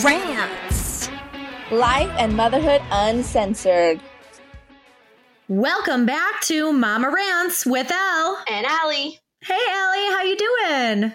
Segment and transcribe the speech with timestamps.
[0.00, 1.10] Rants.
[1.70, 4.00] Life and motherhood uncensored.
[5.48, 8.38] Welcome back to Mama Rants with Ell.
[8.48, 9.20] And Ali.
[9.42, 11.12] Hey Ali, how you doing?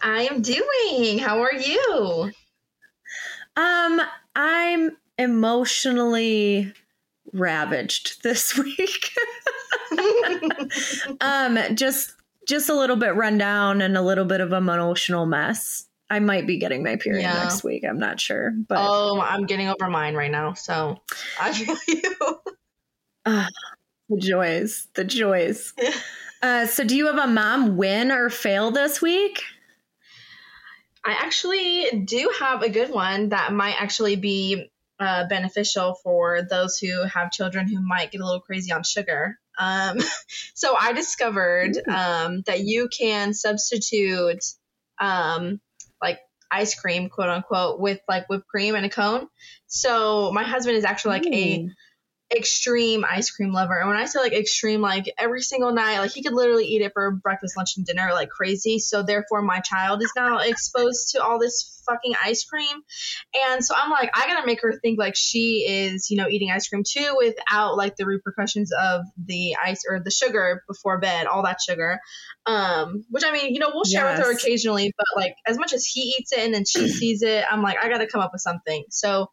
[0.00, 1.18] I am doing.
[1.18, 2.32] How are you?
[3.56, 4.00] Um,
[4.34, 6.72] I'm emotionally
[7.34, 9.10] ravaged this week.
[11.20, 12.14] um, just
[12.48, 15.86] just a little bit run down and a little bit of an emotional mess.
[16.08, 17.42] I might be getting my period Yeah.
[17.42, 17.84] next week.
[17.88, 20.52] I'm not sure, but Oh, I'm getting over mine right now.
[20.54, 21.02] So
[21.40, 22.40] I feel you.
[23.24, 23.48] Ah,
[24.08, 25.74] the joys, the joys.
[26.42, 29.42] Uh, so, do you have a mom win or fail this week?
[31.04, 36.78] I actually do have a good one that might actually be uh, beneficial for those
[36.78, 39.38] who have children who might get a little crazy on sugar.
[39.58, 39.98] Um,
[40.54, 44.44] so I discovered um, that you can substitute
[45.00, 45.60] um,
[46.50, 49.28] ice cream, quote unquote, with like whipped cream and a cone.
[49.66, 51.70] So my husband is actually like a Ooh.
[52.34, 53.78] Extreme ice cream lover.
[53.78, 56.82] And when I say like extreme, like every single night, like he could literally eat
[56.82, 58.78] it for breakfast, lunch, and dinner like crazy.
[58.78, 62.82] So therefore, my child is now exposed to all this fucking ice cream.
[63.48, 66.50] And so I'm like, I gotta make her think like she is, you know, eating
[66.50, 71.26] ice cream too without like the repercussions of the ice or the sugar before bed,
[71.26, 72.00] all that sugar.
[72.44, 75.72] Um, which I mean, you know, we'll share with her occasionally, but like as much
[75.72, 78.32] as he eats it and then she sees it, I'm like, I gotta come up
[78.32, 78.84] with something.
[78.90, 79.30] So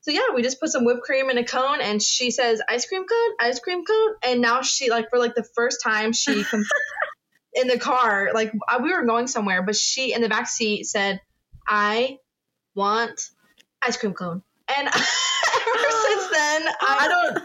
[0.00, 2.86] so yeah, we just put some whipped cream in a cone, and she says ice
[2.86, 6.44] cream cone, ice cream cone, and now she like for like the first time she
[7.54, 11.20] in the car, like we were going somewhere, but she in the back seat said,
[11.66, 12.18] "I
[12.74, 13.20] want
[13.82, 17.44] ice cream cone," and ever since then, I don't.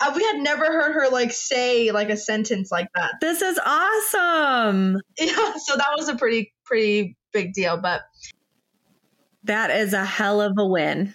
[0.00, 3.12] Uh, we had never heard her like say like a sentence like that.
[3.20, 5.00] This is awesome.
[5.18, 7.78] Yeah, so that was a pretty pretty big deal.
[7.78, 8.02] But
[9.44, 11.14] That is a hell of a win.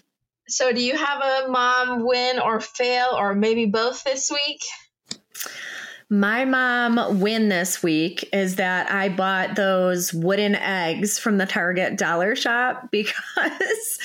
[0.50, 4.62] So, do you have a mom win or fail, or maybe both this week?
[6.10, 11.98] My mom win this week is that I bought those wooden eggs from the Target
[11.98, 14.00] dollar shop because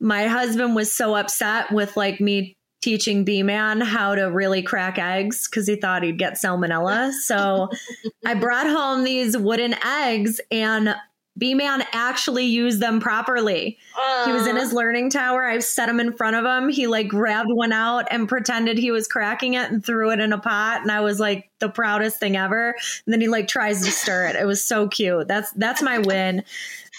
[0.00, 4.98] my husband was so upset with like me teaching B Man how to really crack
[4.98, 7.12] eggs because he thought he'd get salmonella.
[7.12, 7.68] So
[8.26, 10.94] I brought home these wooden eggs and
[11.38, 13.78] B Man actually used them properly.
[14.24, 15.46] He was in Uh, his learning tower.
[15.46, 16.68] I set him in front of him.
[16.68, 20.32] He like grabbed one out and pretended he was cracking it and threw it in
[20.32, 20.82] a pot.
[20.82, 22.74] And I was like the proudest thing ever.
[23.06, 24.36] And then he like tries to stir it.
[24.36, 25.28] It was so cute.
[25.28, 26.42] That's that's my win.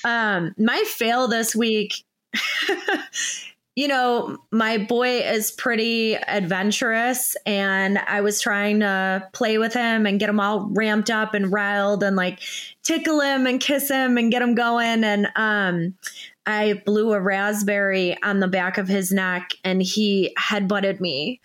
[0.05, 2.03] Um, my fail this week.
[3.79, 10.05] you know, my boy is pretty adventurous, and I was trying to play with him
[10.05, 12.41] and get him all ramped up and riled and like
[12.83, 15.05] tickle him and kiss him and get him going.
[15.05, 15.95] And um,
[16.45, 21.39] I blew a raspberry on the back of his neck, and he headbutted me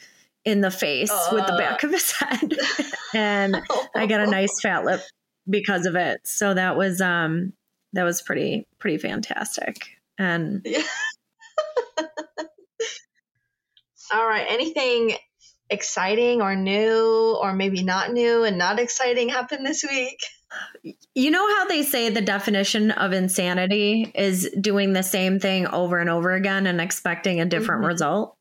[0.44, 1.58] in the face with the Uh.
[1.58, 2.52] back of his head.
[3.14, 3.62] and
[3.94, 5.02] I got a nice fat lip
[5.48, 6.20] because of it.
[6.24, 7.52] So that was um
[7.92, 9.76] that was pretty pretty fantastic.
[10.18, 10.82] And Yeah.
[14.12, 14.46] All right.
[14.48, 15.16] Anything
[15.70, 20.18] exciting or new, or maybe not new and not exciting happened this week?
[21.16, 25.98] you know how they say the definition of insanity is doing the same thing over
[25.98, 27.88] and over again and expecting a different Mhm.
[27.88, 28.36] result?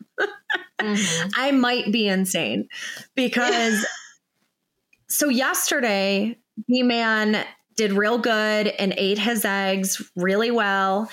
[0.80, 1.32] Mhm.
[1.36, 2.68] I might be insane
[3.16, 3.84] because
[5.10, 6.38] so yesterday,
[6.68, 7.44] B Man
[7.76, 11.10] did real good and ate his eggs really well.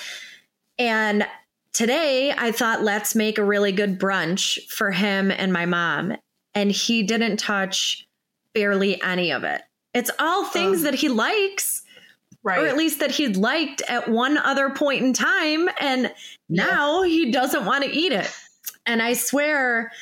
[0.78, 1.26] And
[1.72, 6.16] today I thought, let's make a really good brunch for him and my mom.
[6.54, 8.06] And he didn't touch
[8.54, 9.62] barely any of it.
[9.94, 10.84] It's all things Ugh.
[10.84, 11.82] that he likes,
[12.42, 12.58] right.
[12.58, 15.68] or at least that he'd liked at one other point in time.
[15.80, 16.12] And
[16.48, 18.30] now he doesn't want to eat it.
[18.86, 19.92] And I swear,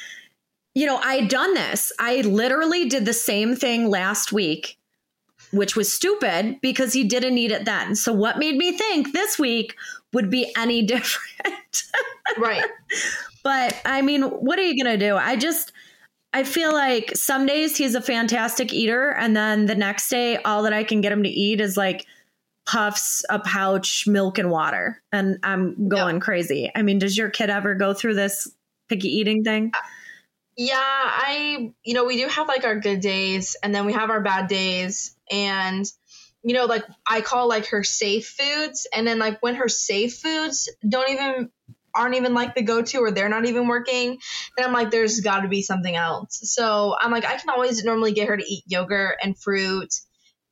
[0.74, 1.92] you know, I had done this.
[1.98, 4.78] I literally did the same thing last week,
[5.52, 7.94] which was stupid because he didn't eat it then.
[7.94, 9.74] So, what made me think this week
[10.12, 11.82] would be any different?
[12.36, 12.64] Right.
[13.42, 15.16] but I mean, what are you going to do?
[15.16, 15.72] I just,
[16.32, 19.10] I feel like some days he's a fantastic eater.
[19.10, 22.06] And then the next day, all that I can get him to eat is like
[22.66, 25.02] puffs, a pouch, milk, and water.
[25.10, 26.70] And I'm going crazy.
[26.74, 28.50] I mean, does your kid ever go through this
[28.88, 29.70] picky eating thing?
[29.74, 29.80] Uh,
[30.56, 34.10] yeah, I, you know, we do have like our good days and then we have
[34.10, 35.16] our bad days.
[35.30, 35.90] And,
[36.42, 38.86] you know, like I call like her safe foods.
[38.94, 41.50] And then like when her safe foods don't even,
[41.94, 44.18] aren't even like the go to or they're not even working,
[44.56, 46.38] then I'm like, there's got to be something else.
[46.42, 49.92] So I'm like, I can always normally get her to eat yogurt and fruit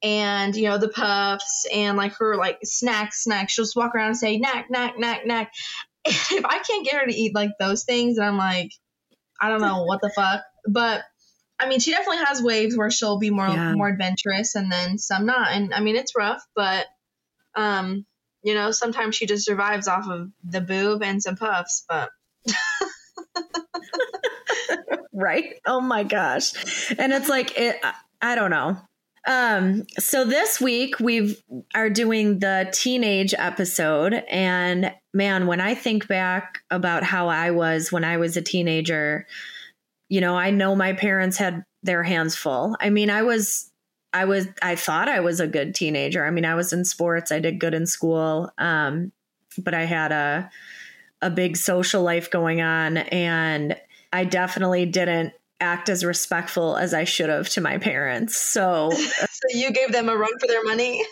[0.02, 4.08] and you know the puffs and like her like snack snack she'll just walk around
[4.08, 5.52] and say knack knack knack knack
[6.04, 8.70] if i can't get her to eat like those things and i'm like
[9.40, 11.02] i don't know what the fuck but
[11.58, 13.72] i mean she definitely has waves where she'll be more Yeah.
[13.74, 16.86] more adventurous and then some not and i mean it's rough but
[17.54, 18.04] um
[18.42, 22.10] you know sometimes she just survives off of the boob and some puffs but
[25.12, 25.54] right?
[25.66, 26.52] Oh my gosh.
[26.98, 27.80] And it's like it
[28.20, 28.76] I don't know.
[29.26, 31.42] Um so this week we've
[31.74, 37.90] are doing the teenage episode and man, when I think back about how I was
[37.90, 39.26] when I was a teenager,
[40.08, 42.76] you know, I know my parents had their hands full.
[42.80, 43.70] I mean, I was
[44.12, 46.24] I was I thought I was a good teenager.
[46.24, 48.50] I mean, I was in sports, I did good in school.
[48.58, 49.12] Um
[49.58, 50.50] but I had a
[51.22, 53.76] a big social life going on and
[54.12, 58.36] I definitely didn't act as respectful as I should have to my parents.
[58.36, 61.02] So, so you gave them a run for their money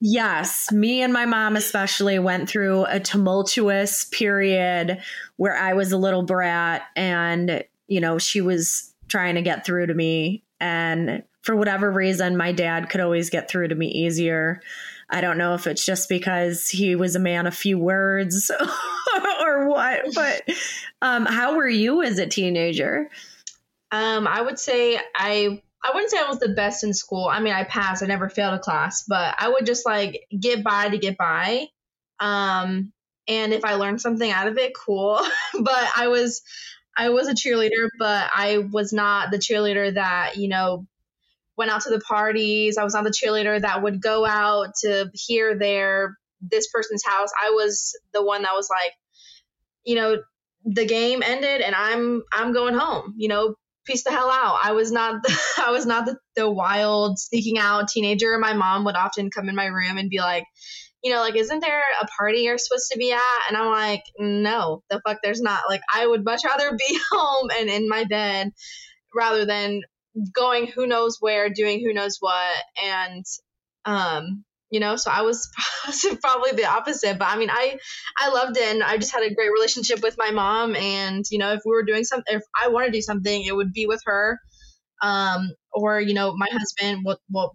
[0.00, 5.00] yes, me and my mom especially went through a tumultuous period
[5.36, 9.86] where I was a little brat and, you know, she was trying to get through
[9.86, 10.42] to me.
[10.60, 14.60] And for whatever reason, my dad could always get through to me easier.
[15.08, 18.50] I don't know if it's just because he was a man of few words
[19.40, 20.42] or what, but
[21.00, 23.08] um, how were you as a teenager?
[23.92, 27.26] Um, I would say I I wouldn't say I was the best in school.
[27.26, 28.02] I mean, I passed.
[28.02, 31.66] I never failed a class, but I would just like get by to get by.
[32.18, 32.92] Um,
[33.28, 35.20] and if I learned something out of it, cool.
[35.60, 36.42] but I was
[36.96, 40.86] I was a cheerleader, but I was not the cheerleader that you know
[41.56, 42.78] went out to the parties.
[42.78, 47.30] I was not the cheerleader that would go out to here, there, this person's house.
[47.40, 48.92] I was the one that was like,
[49.84, 50.22] you know,
[50.64, 53.14] the game ended and I'm I'm going home.
[53.16, 53.54] You know,
[53.86, 54.58] peace the hell out.
[54.62, 58.38] I was not the, I was not the, the wild sneaking out teenager.
[58.38, 60.44] My mom would often come in my room and be like,
[61.02, 63.48] you know, like, isn't there a party you're supposed to be at?
[63.48, 65.60] And I'm like, no, the fuck, there's not.
[65.68, 68.50] Like, I would much rather be home and in my bed
[69.14, 69.82] rather than
[70.34, 72.56] going who knows where, doing who knows what.
[72.82, 73.24] And,
[73.84, 75.48] um, you know, so I was
[76.22, 77.78] probably the opposite, but I mean, I,
[78.18, 80.74] I loved it and I just had a great relationship with my mom.
[80.74, 83.54] And, you know, if we were doing something, if I want to do something, it
[83.54, 84.38] would be with her.
[85.02, 87.50] Um, or, you know, my husband, what, what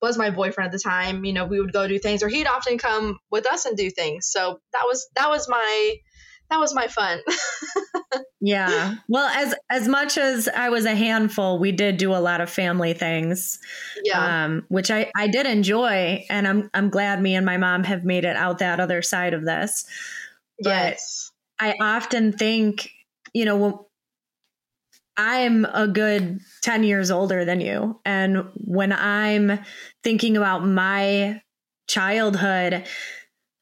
[0.00, 2.46] was my boyfriend at the time, you know, we would go do things or he'd
[2.46, 4.28] often come with us and do things.
[4.30, 5.96] So that was, that was my,
[6.52, 7.20] that was my fun.
[8.44, 8.96] Yeah.
[9.08, 12.50] Well, as as much as I was a handful, we did do a lot of
[12.50, 13.60] family things.
[14.04, 14.44] yeah.
[14.44, 18.04] Um, which I, I did enjoy and I'm I'm glad me and my mom have
[18.04, 19.84] made it out that other side of this.
[20.58, 21.30] but- yes.
[21.60, 22.90] I often think,
[23.32, 23.78] you know, when-
[25.16, 28.00] I'm a good 10 years older than you.
[28.04, 29.60] And when I'm
[30.02, 31.40] thinking about my
[31.86, 32.84] childhood,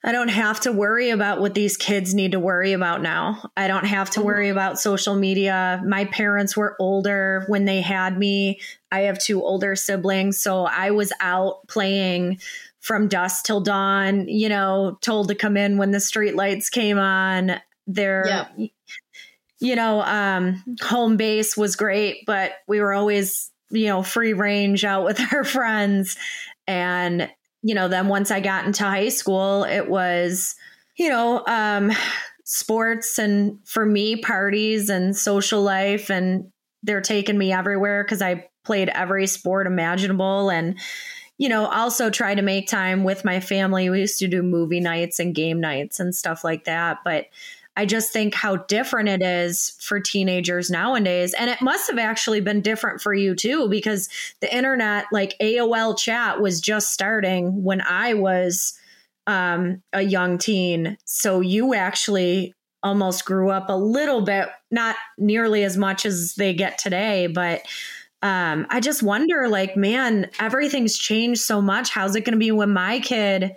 [0.03, 3.51] I don't have to worry about what these kids need to worry about now.
[3.57, 5.83] I don't have to worry about social media.
[5.87, 8.61] My parents were older when they had me.
[8.91, 10.41] I have two older siblings.
[10.41, 12.41] So I was out playing
[12.81, 16.99] from dusk till dawn, you know, told to come in when the street lights came
[16.99, 17.61] on.
[17.87, 18.67] There, Yeah.
[19.59, 24.83] you know, um, home base was great, but we were always, you know, free range
[24.83, 26.17] out with our friends.
[26.67, 27.29] And,
[27.63, 30.55] you know, then once I got into high school, it was,
[30.97, 31.93] you know, um,
[32.45, 36.11] sports and for me, parties and social life.
[36.11, 36.51] And
[36.83, 40.51] they're taking me everywhere because I played every sport imaginable.
[40.51, 40.79] And,
[41.39, 43.91] you know, also try to make time with my family.
[43.91, 46.99] We used to do movie nights and game nights and stuff like that.
[47.05, 47.27] But
[47.81, 51.33] I just think how different it is for teenagers nowadays.
[51.33, 54.11] And it must have actually been different for you too, because
[54.41, 58.79] the internet, like AOL chat, was just starting when I was
[59.27, 60.99] um, a young teen.
[61.07, 66.53] So you actually almost grew up a little bit, not nearly as much as they
[66.53, 67.63] get today, but
[68.21, 71.89] um, I just wonder, like, man, everything's changed so much.
[71.89, 73.57] How's it going to be when my kid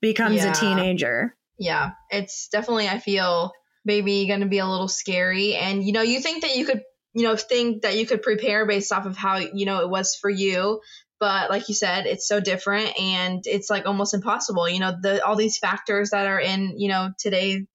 [0.00, 0.50] becomes Yeah.
[0.50, 1.34] a teenager?
[1.60, 3.52] Yeah, it's definitely I feel
[3.84, 5.54] maybe going to be a little scary.
[5.54, 8.66] And you know, you think that you could, you know, think that you could prepare
[8.66, 10.80] based off of how you know it was for you,
[11.20, 14.68] but like you said, it's so different and it's like almost impossible.
[14.70, 17.66] You know, the all these factors that are in you know today,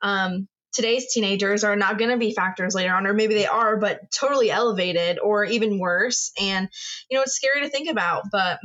[0.00, 3.76] um, today's teenagers are not going to be factors later on, or maybe they are,
[3.78, 6.30] but totally elevated or even worse.
[6.40, 6.68] And
[7.10, 8.60] you know, it's scary to think about, but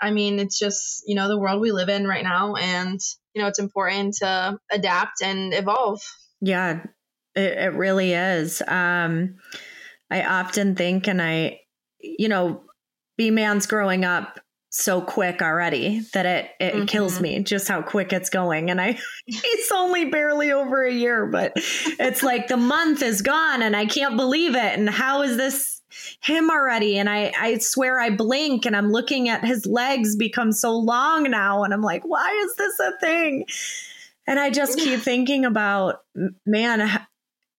[0.00, 2.54] I mean, it's just, you know, the world we live in right now.
[2.54, 3.00] And,
[3.34, 6.00] you know, it's important to adapt and evolve.
[6.40, 6.84] Yeah,
[7.34, 8.62] it, it really is.
[8.66, 9.36] Um,
[10.10, 11.60] I often think, and I,
[12.00, 12.62] you know,
[13.16, 14.38] B Man's growing up
[14.70, 16.88] so quick already that it it Mhm.
[16.88, 18.98] kills me just how quick it's going and i
[19.28, 23.86] it's only barely over a year but it's like the month is gone and i
[23.86, 25.73] can't believe it and how is this
[26.20, 30.52] him already and i i swear i blink and i'm looking at his legs become
[30.52, 33.44] so long now and i'm like why is this a thing
[34.26, 36.02] and i just keep thinking about
[36.46, 37.06] man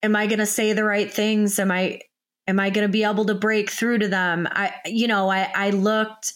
[0.02, 2.00] am i going to say the right things am i
[2.46, 5.50] am i going to be able to break through to them i you know i
[5.54, 6.34] i looked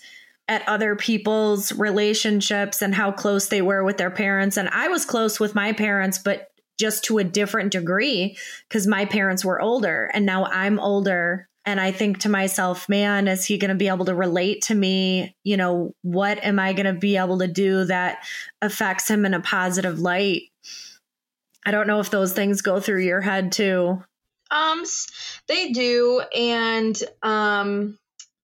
[0.50, 4.56] at other people's relationships and how close they were with their parents.
[4.56, 8.36] And I was close with my parents, but just to a different degree
[8.68, 11.48] because my parents were older and now I'm older.
[11.70, 14.74] And I think to myself, man, is he going to be able to relate to
[14.74, 15.36] me?
[15.44, 18.24] You know, what am I going to be able to do that
[18.60, 20.50] affects him in a positive light?
[21.64, 24.02] I don't know if those things go through your head too.
[24.50, 24.82] Um,
[25.46, 27.96] they do, and um,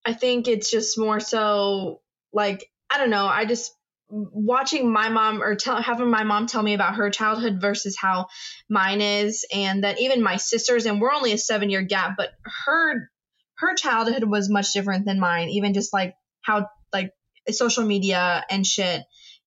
[0.05, 2.03] I think it's just more so
[2.33, 3.27] like I don't know.
[3.27, 3.73] I just
[4.09, 8.29] watching my mom or tell having my mom tell me about her childhood versus how
[8.69, 12.31] mine is, and that even my sisters and we're only a seven year gap, but
[12.67, 13.11] her
[13.59, 15.49] her childhood was much different than mine.
[15.51, 17.13] Even just like how like
[17.51, 19.03] social media and shit,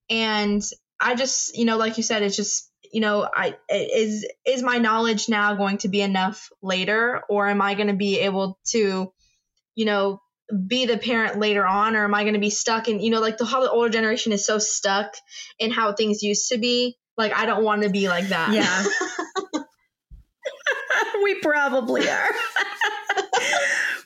[0.10, 0.64] and
[1.00, 4.78] I just you know like you said, it's just you know i is is my
[4.78, 9.12] knowledge now going to be enough later or am i going to be able to
[9.76, 10.22] you know
[10.68, 13.22] be the parent later on or am i going to be stuck in you know
[13.22, 15.14] like the how the older generation is so stuck
[15.60, 18.86] in how things used to be like i don't want to be like that Yeah.
[21.24, 22.32] we probably are.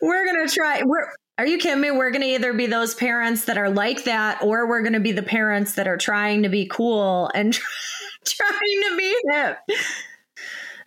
[0.03, 0.83] We're gonna try.
[0.83, 1.07] We're.
[1.37, 1.91] Are you kidding me?
[1.91, 5.23] We're gonna either be those parents that are like that, or we're gonna be the
[5.23, 7.53] parents that are trying to be cool and
[8.25, 9.57] trying to be hip.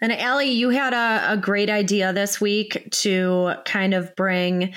[0.02, 4.74] And Ali, you had a, a great idea this week to kind of bring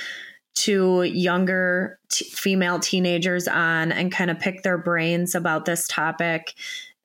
[0.56, 6.54] two younger t- female teenagers on and kind of pick their brains about this topic.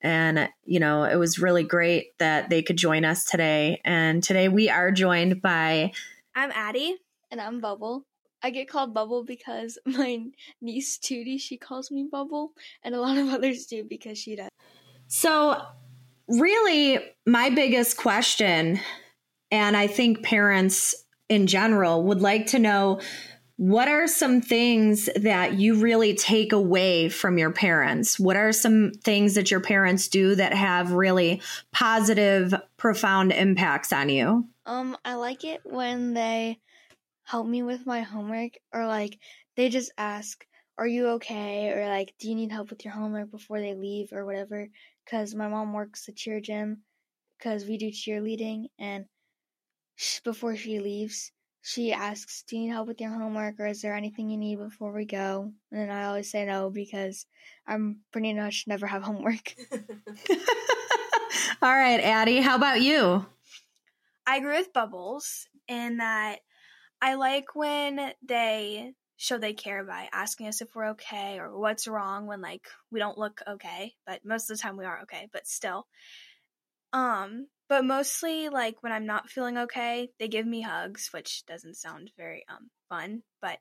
[0.01, 3.81] And, you know, it was really great that they could join us today.
[3.85, 5.93] And today we are joined by,
[6.37, 6.97] I'm Addie.
[7.35, 8.07] And I'm Bubble.
[8.45, 10.25] I get called Bubble because my
[10.61, 12.53] niece Tootie, she calls me Bubble,
[12.85, 14.51] and a lot of others do because she does.
[15.09, 15.61] so
[16.29, 18.79] really my biggest question,
[19.51, 20.95] and I think parents
[21.29, 23.01] in general would like to know
[23.57, 28.19] what are some things that you really take away from your parents?
[28.19, 34.09] What are some things that your parents do that have really positive, profound impacts on
[34.09, 34.47] you?
[34.67, 36.59] Um, I like it when they
[37.25, 39.19] help me with my homework, or like
[39.57, 40.47] they just ask,
[40.79, 44.13] "Are you okay?" or like, "Do you need help with your homework before they leave?"
[44.13, 44.69] or whatever.
[45.05, 46.85] Because my mom works the cheer gym,
[47.39, 49.07] because we do cheerleading, and
[49.97, 53.83] sh- before she leaves, she asks, "Do you need help with your homework, or is
[53.83, 57.27] there anything you need before we go?" And then I always say no because
[57.67, 59.55] I'm pretty much never have homework.
[61.63, 63.27] All right, Addie, how about you?
[64.27, 66.41] I agree with Bubbles in that
[67.01, 71.87] I like when they show they care by asking us if we're okay or what's
[71.87, 75.29] wrong when like we don't look okay, but most of the time we are okay,
[75.33, 75.87] but still.
[76.93, 81.77] Um, but mostly like when I'm not feeling okay, they give me hugs, which doesn't
[81.77, 83.59] sound very um fun, but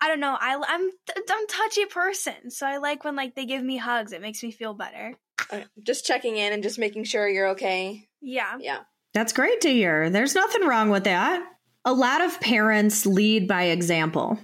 [0.00, 0.36] I don't know.
[0.38, 0.90] I I'm
[1.28, 4.12] I'm a touchy person, so I like when like they give me hugs.
[4.12, 5.14] It makes me feel better.
[5.52, 8.08] Okay, Just checking in and just making sure you're okay.
[8.20, 8.56] Yeah.
[8.60, 8.80] Yeah.
[9.12, 10.10] That's great to hear.
[10.10, 11.42] There's nothing wrong with that.
[11.84, 14.38] A lot of parents lead by example.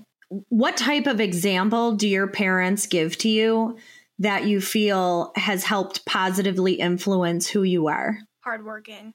[0.48, 3.78] What type of example do your parents give to you
[4.18, 8.18] that you feel has helped positively influence who you are?
[8.40, 9.14] hardworking.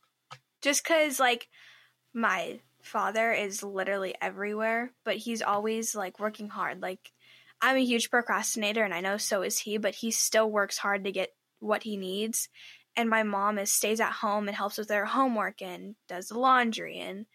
[0.62, 1.48] Just because, like,
[2.14, 6.82] my father is literally everywhere, but he's always, like, working hard.
[6.82, 7.12] Like,
[7.62, 11.04] I'm a huge procrastinator, and I know so is he, but he still works hard
[11.04, 11.30] to get
[11.60, 12.50] what he needs.
[12.96, 16.40] And my mom is stays at home and helps with their homework and does the
[16.40, 17.26] laundry and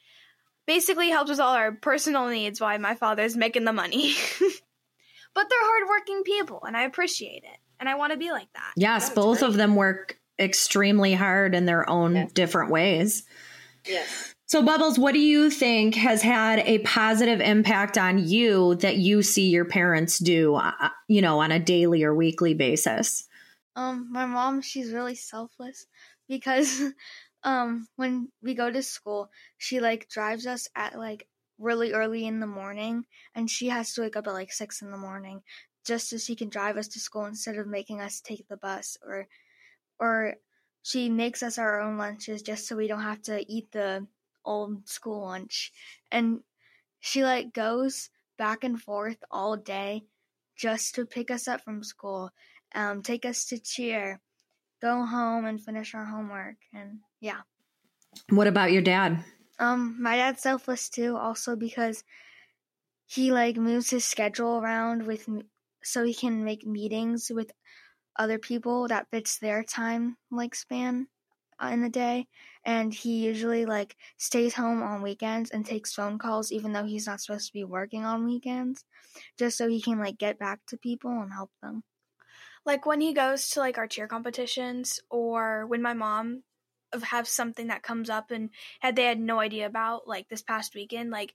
[0.70, 4.14] basically helps with all our personal needs while my father's making the money.
[5.34, 7.58] but they're hardworking people, and I appreciate it.
[7.80, 8.72] And I want to be like that.
[8.76, 9.48] Yes, That's both great.
[9.48, 12.26] of them work extremely hard in their own Yeah.
[12.34, 13.24] different ways.
[13.84, 14.32] Yes.
[14.46, 19.22] So, Bubbles, what do you think has had a positive impact on you that you
[19.24, 23.26] see your parents do, uh, you know, on a daily or weekly basis?
[23.74, 25.86] Um, my mom, she's really selfless
[26.28, 26.80] because
[27.44, 31.26] um when we go to school, she like drives us at like
[31.58, 33.04] really early in the morning
[33.34, 35.42] and she has to wake up at like six in the morning
[35.86, 38.96] just so she can drive us to school instead of making us take the bus
[39.04, 39.26] or
[39.98, 40.34] or
[40.82, 44.06] she makes us our own lunches just so we don't have to eat the
[44.44, 45.72] old school lunch.
[46.10, 46.40] And
[47.00, 50.04] she like goes back and forth all day
[50.56, 52.30] just to pick us up from school,
[52.74, 54.20] um, take us to cheer,
[54.82, 57.42] go home and finish our homework, and yeah.
[58.30, 59.24] What about your dad?
[59.60, 62.02] Um, my dad's selfless too, also because
[63.06, 65.50] he like moves his schedule around with m-
[65.82, 67.52] so he can make meetings with
[68.16, 71.08] other people that fits their time like span
[71.62, 72.28] uh, in the day
[72.64, 77.06] and he usually like stays home on weekends and takes phone calls even though he's
[77.06, 78.84] not supposed to be working on weekends
[79.38, 81.82] just so he can like get back to people and help them
[82.64, 86.42] like when he goes to like our cheer competitions or when my mom
[87.02, 90.74] have something that comes up and had they had no idea about like this past
[90.74, 91.34] weekend like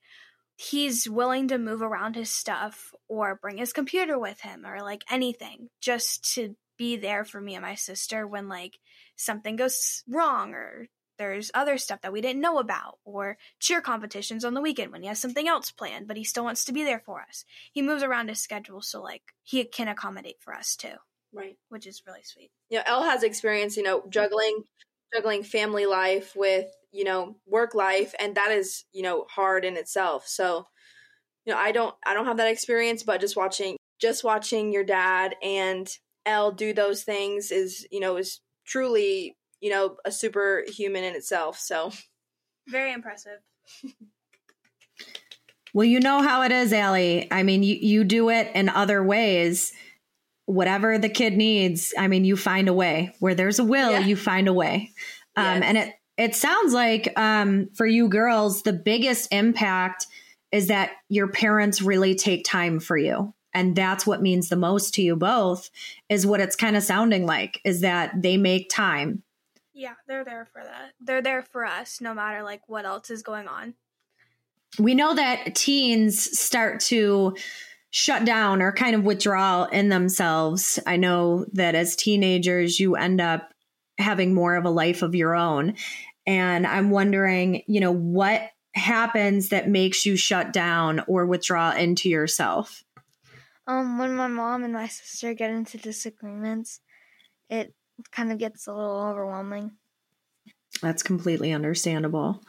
[0.57, 5.03] he's willing to move around his stuff or bring his computer with him or like
[5.09, 8.77] anything just to be there for me and my sister when like
[9.15, 14.43] something goes wrong or there's other stuff that we didn't know about or cheer competitions
[14.43, 16.83] on the weekend when he has something else planned but he still wants to be
[16.83, 17.45] there for us.
[17.71, 20.95] He moves around his schedule so like he can accommodate for us too.
[21.33, 21.57] Right.
[21.67, 22.49] which is really sweet.
[22.69, 24.63] You know, Ell has experience, you know, juggling
[25.13, 29.77] juggling family life with, you know, work life and that is, you know, hard in
[29.77, 30.27] itself.
[30.27, 30.67] So,
[31.45, 34.83] you know, I don't I don't have that experience, but just watching just watching your
[34.83, 35.89] dad and
[36.25, 41.57] Ell do those things is, you know, is truly, you know, a superhuman in itself.
[41.59, 41.91] So,
[42.67, 43.41] very impressive
[45.73, 47.27] Well, you know how it is, Ali.
[47.31, 49.73] I mean, you, you do it in other ways.
[50.45, 53.13] Whatever the kid needs, I mean, you find a way.
[53.19, 53.99] Where there's a will, Yeah.
[53.99, 54.91] you find a way.
[55.35, 55.63] Um, Yes.
[55.65, 60.07] And it it sounds like um, for you girls, the biggest impact
[60.51, 63.33] is that your parents really take time for you.
[63.53, 65.69] And that's what means the most to you both,
[66.09, 69.23] is what it's kind of sounding like, is that they make time.
[69.73, 73.21] yeah they're there for that they're there for us no matter like what else is
[73.23, 73.73] going on
[74.79, 77.35] we know that teens start to
[77.95, 80.77] shut down or kind of withdraw in themselves.
[80.85, 83.53] I know that as teenagers, you end up
[83.97, 85.75] having more of a life of your own.
[86.27, 92.09] And I'm wondering, you know, what happens that makes you shut down or withdraw into
[92.09, 92.83] yourself?
[93.65, 96.81] Um, when my mom and my sister get into disagreements,
[97.49, 97.73] it
[98.11, 99.71] kind of gets a little overwhelming.
[100.81, 102.43] That's completely understandable.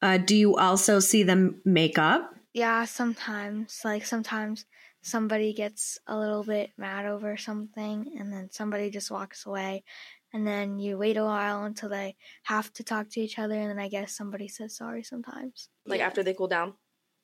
[0.00, 2.34] Uh, do you also see them make up?
[2.52, 3.80] Yeah, sometimes.
[3.84, 4.64] Like sometimes
[5.02, 9.82] somebody gets a little bit mad over something and then somebody just walks away
[10.32, 13.70] and then you wait a while until they have to talk to each other and
[13.70, 15.68] then I guess somebody says sorry sometimes.
[15.86, 16.74] like after they cool down.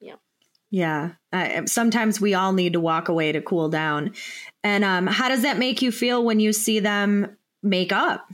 [0.00, 0.16] Yeah.
[0.70, 1.12] Yeah.
[1.32, 4.14] Uh, sometimes we all need to walk away to cool down.
[4.64, 8.26] And um, how does that make you feel when you see them make up?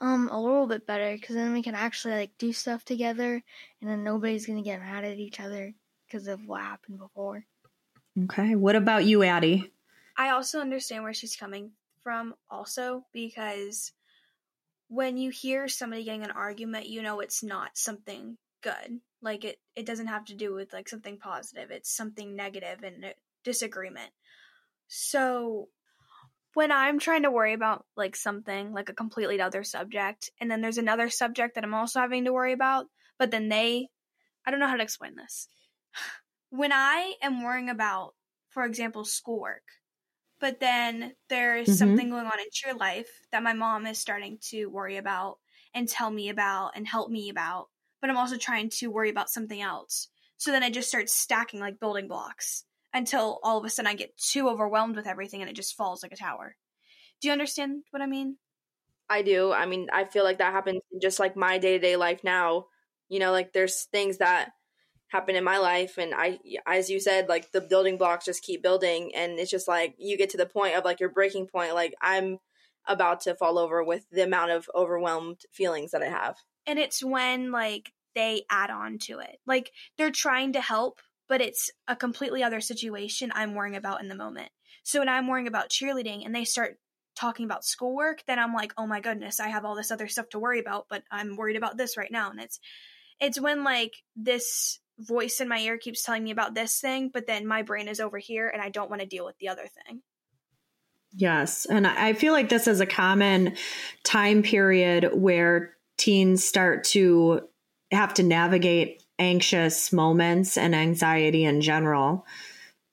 [0.00, 3.42] Um, a little bit better because then we can actually like do stuff together
[3.80, 5.74] and then nobody's gonna get mad at each other
[6.08, 7.44] because of what happened before.
[8.24, 8.54] Okay.
[8.54, 9.70] What about you, Addie?
[10.16, 13.92] I also understand where she's coming from, also, because
[14.88, 19.00] when you hear somebody getting an argument, you know it's not something good.
[19.20, 21.70] Like it, it doesn't have to do with like something positive.
[21.70, 23.12] It's something negative and a
[23.44, 24.10] disagreement.
[24.88, 25.68] So
[26.54, 30.60] when I'm trying to worry about like something, like a completely other subject, and then
[30.60, 32.86] there's another subject that I'm also having to worry about,
[33.18, 33.88] but then they,
[34.46, 35.48] I don't know how to explain this.
[36.50, 38.14] When I am worrying about,
[38.50, 39.64] for example, schoolwork,
[40.40, 41.76] but then there is Mhm.
[41.76, 45.40] something going on in your life that my mom is starting to worry about
[45.74, 47.70] and tell me about and help me about,
[48.00, 50.08] but I'm also trying to worry about something else.
[50.38, 53.94] So then I just start stacking like building blocks until all of a sudden I
[53.94, 56.56] get too overwhelmed with everything and it just falls like a tower.
[57.20, 58.38] Do you understand what I mean?
[59.08, 59.52] I do.
[59.52, 62.22] I mean, I feel like that happens in just like my day to day life
[62.24, 62.66] now.
[63.08, 64.52] You know, like there's things that
[65.08, 68.62] happen in my life, and I, as you said, like the building blocks just keep
[68.62, 71.74] building, and it's just like you get to the point of like your breaking point.
[71.74, 72.38] Like I'm
[72.86, 76.36] about to fall over with the amount of overwhelmed feelings that I have.
[76.66, 81.40] and it's when like they add on to it like they're trying to help but
[81.40, 84.50] it's a completely other situation i'm worrying about in the moment
[84.84, 86.78] so when i'm worrying about cheerleading and they start
[87.16, 90.28] talking about schoolwork then i'm like oh my goodness i have all this other stuff
[90.28, 92.60] to worry about but i'm worried about this right now and it's
[93.20, 97.26] it's when like this voice in my ear keeps telling me about this thing but
[97.26, 99.66] then my brain is over here and i don't want to deal with the other
[99.86, 100.02] thing
[101.14, 101.64] Yes.
[101.64, 103.56] And I feel like this is a common
[104.04, 107.48] time period where teens start to
[107.90, 112.26] have to navigate anxious moments and anxiety in general.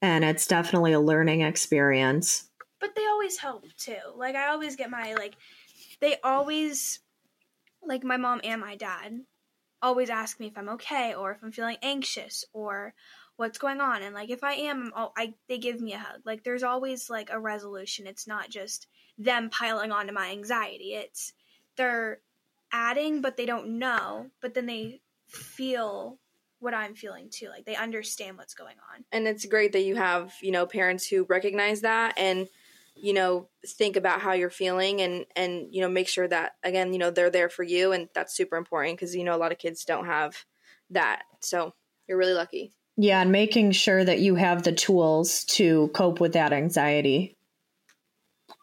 [0.01, 2.49] And it's definitely a learning experience.
[2.79, 3.97] but they always help too.
[4.15, 5.35] Like I always get my like
[5.99, 7.01] they always
[7.83, 9.19] like my mom and my dad
[9.85, 12.95] always ask me if I'm okay or if I'm feeling anxious or
[13.35, 16.21] what's going on and like if I am oh, I they give me a hug.
[16.25, 18.07] Like there's always like a resolution.
[18.07, 18.87] It's not just
[19.19, 20.95] them piling onto my anxiety.
[20.95, 21.33] It's
[21.77, 22.19] they're
[22.71, 26.17] adding but they don't know, but then they feel
[26.59, 27.49] what I'm feeling too.
[27.49, 29.05] Like they understand what's going on.
[29.11, 32.47] And it's great that you have, you know, parents who recognize that and
[32.95, 36.93] you know think about how you're feeling and and you know make sure that again
[36.93, 39.51] you know they're there for you and that's super important because you know a lot
[39.51, 40.35] of kids don't have
[40.91, 41.23] that.
[41.41, 41.73] So
[42.07, 42.73] you're really lucky.
[42.97, 47.35] Yeah and making sure that you have the tools to cope with that anxiety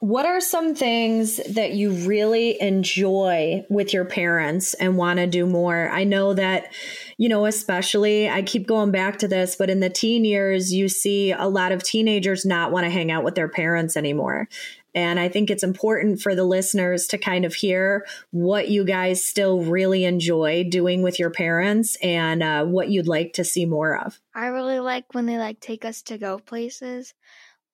[0.02, 5.46] what are some things that you really enjoy with your parents and want to do
[5.46, 5.88] more?
[5.90, 6.74] I know that,
[7.18, 10.88] you know, especially, I keep going back to this, but in the teen years, you
[10.88, 14.48] see a lot of teenagers not want to hang out with their parents anymore.
[14.92, 19.24] And I think it's important for the listeners to kind of hear what you guys
[19.24, 23.96] still really enjoy doing with your parents and uh, what you'd like to see more
[23.96, 24.18] of.
[24.34, 27.14] I really like when they like take us to go places.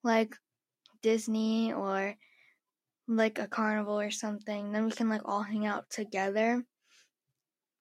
[0.03, 0.37] Like
[1.01, 2.15] Disney or
[3.07, 6.63] like a carnival or something, then we can like all hang out together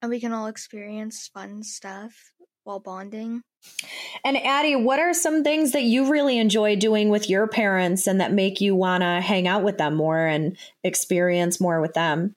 [0.01, 2.33] and we can all experience fun stuff
[2.65, 3.43] while bonding.
[4.25, 8.21] And Addie, what are some things that you really enjoy doing with your parents and
[8.21, 12.35] that make you want to hang out with them more and experience more with them?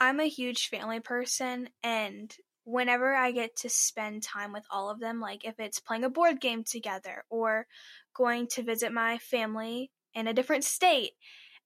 [0.00, 5.00] I'm a huge family person and whenever I get to spend time with all of
[5.00, 7.66] them, like if it's playing a board game together or
[8.14, 11.12] going to visit my family in a different state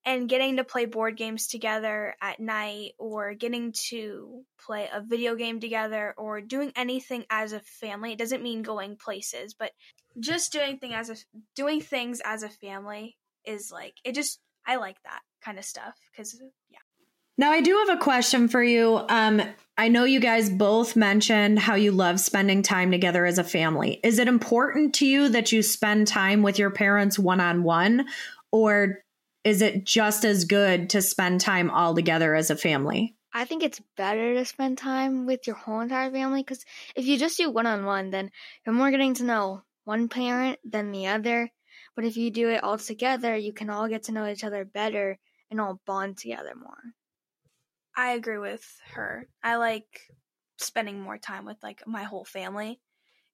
[0.04, 5.36] and getting to play board games together at night or getting to play a video
[5.36, 8.12] game together or doing anything as a family.
[8.12, 9.70] It doesn't mean going places but
[10.18, 11.16] just doing thing as a
[11.54, 15.94] doing things as a family is like it just i like that kind of stuff
[16.10, 16.78] because yeah.
[17.38, 19.00] Now i do have a question for you.
[19.08, 19.42] Um
[19.78, 24.00] i know you guys both mentioned how you love spending time together as a family.
[24.04, 28.06] Is it important to you that you spend time with your parents one-on-one
[28.52, 28.98] or
[29.44, 33.16] is it just as good to spend time all together as a family?
[33.34, 37.18] I think it's better to spend time with your whole entire family because if you
[37.18, 38.30] just do one on one, then
[38.64, 41.50] you're more getting to know one parent than the other.
[41.96, 44.64] But if you do it all together, you can all get to know each other
[44.64, 45.18] better
[45.50, 46.76] and all bond together more.
[47.96, 49.26] I agree with her.
[49.42, 49.86] I like
[50.58, 52.80] spending more time with like my whole family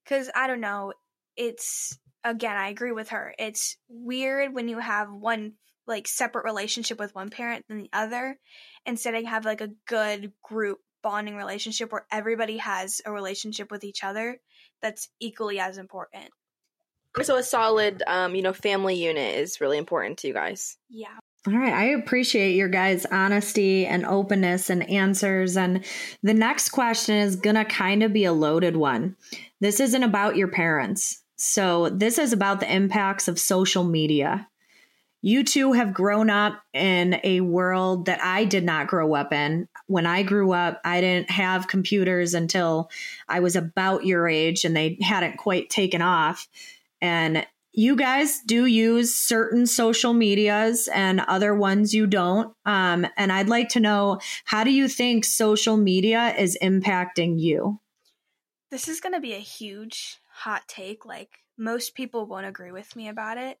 [0.03, 0.93] because I don't know.
[1.35, 3.33] It's again, I agree with her.
[3.37, 5.53] It's weird when you have one
[5.87, 8.37] like separate relationship with one parent than the other
[8.85, 13.83] instead of have like a good group bonding relationship where everybody has a relationship with
[13.83, 14.39] each other
[14.81, 16.29] that's equally as important
[17.23, 21.17] so a solid um, you know family unit is really important to you guys yeah
[21.47, 21.73] all right.
[21.73, 25.55] I appreciate your guys' honesty and openness and answers.
[25.55, 25.85] And
[26.21, 29.15] the next question is going to kind of be a loaded one.
[29.61, 31.23] This isn't about your parents.
[31.39, 34.47] So, this is about the impacts of social media
[35.21, 39.67] you two have grown up in a world that I did not grow up in.
[39.87, 42.89] When I grew up, I didn't have computers until
[43.27, 46.47] I was about your age and they hadn't quite taken off.
[47.01, 52.53] And you guys do use certain social medias and other ones you don't.
[52.65, 57.79] Um, and I'd like to know how do you think social media is impacting you?
[58.71, 61.05] This is going to be a huge hot take.
[61.05, 63.57] Like, most people won't agree with me about it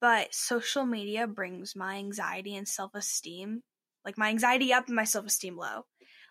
[0.00, 3.62] but social media brings my anxiety and self-esteem
[4.04, 5.84] like my anxiety up and my self-esteem low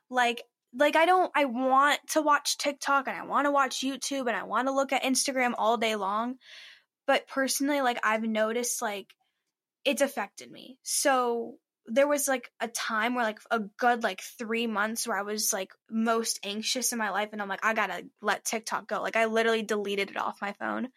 [0.09, 0.43] like
[0.77, 4.35] like i don't i want to watch tiktok and i want to watch youtube and
[4.35, 6.35] i want to look at instagram all day long
[7.07, 9.07] but personally like i've noticed like
[9.85, 11.55] it's affected me so
[11.87, 15.53] there was like a time where like a good like three months where I was
[15.53, 19.01] like most anxious in my life and I'm like, I gotta let TikTok go.
[19.01, 20.89] Like I literally deleted it off my phone.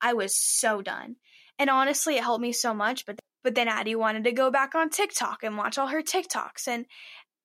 [0.00, 1.16] I was so done.
[1.58, 3.06] And honestly, it helped me so much.
[3.06, 6.68] But but then Addie wanted to go back on TikTok and watch all her TikToks.
[6.68, 6.86] And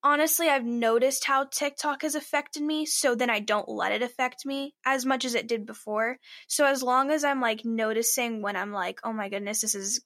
[0.03, 2.85] honestly, I've noticed how TikTok has affected me.
[2.85, 6.17] So then I don't let it affect me as much as it did before.
[6.47, 10.01] So as long as I'm like noticing when I'm like, oh my goodness, this is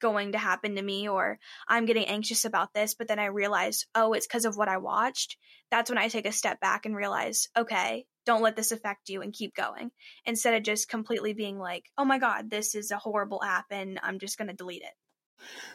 [0.00, 3.86] going to happen to me or I'm getting anxious about this, but then I realize,
[3.94, 5.36] oh, it's because of what I watched.
[5.70, 9.22] That's when I take a step back and realize, okay, don't let this affect you
[9.22, 9.90] and keep going
[10.24, 13.98] instead of just completely being like, oh my God, this is a horrible app and
[14.02, 14.92] I'm just going to delete it.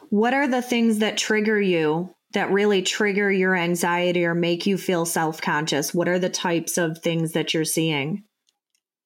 [0.10, 4.78] What are the things that trigger you that really trigger your anxiety or make you
[4.78, 5.94] feel self conscious?
[5.94, 8.24] What are the types of things that you're seeing?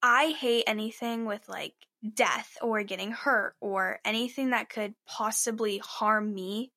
[0.01, 1.73] I hate anything with like
[2.13, 6.71] death or getting hurt or anything that could possibly harm me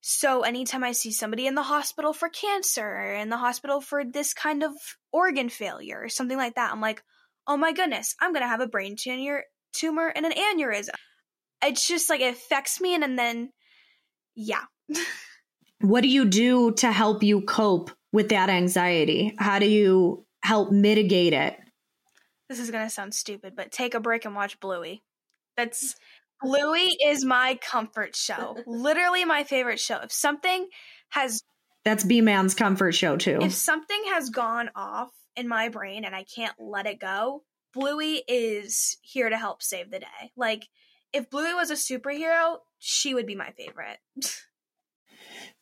[0.00, 4.02] so anytime I see somebody in the hospital for cancer or in the hospital for
[4.04, 4.72] this kind of
[5.12, 7.02] organ failure or something like that, I'm like,
[7.46, 10.94] oh my goodness, I'm gonna have a brain tumor, tumor and an aneurysm.
[11.62, 13.50] It's just like it affects me, and, and then
[14.34, 14.64] yeah.
[15.80, 19.34] what do you do to help you cope with that anxiety?
[19.38, 21.58] How do you help mitigate it?
[22.50, 25.04] This is gonna sound stupid, but take a break and watch Bluey.
[25.56, 25.94] That's
[26.42, 28.56] Bluey is my comfort show.
[28.66, 30.00] Literally my favorite show.
[30.02, 30.66] If something
[31.10, 31.44] has
[31.84, 33.38] That's B Man's comfort show too.
[33.40, 38.24] if something has gone off in my brain and I can't let it go, Bluey
[38.26, 40.32] is here to help save the day.
[40.36, 40.66] Like
[41.12, 43.98] if Bluey was a superhero, she would be my favorite.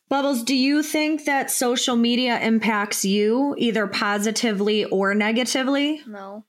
[0.09, 6.01] Bubbles, do you think that social media impacts you either positively or negatively?
[6.07, 6.45] No.